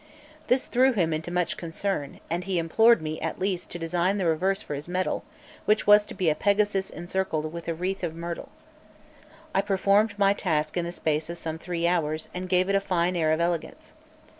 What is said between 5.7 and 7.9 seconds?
was to be a Pegasus encircled with a